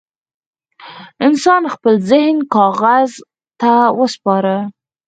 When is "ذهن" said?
2.09-2.37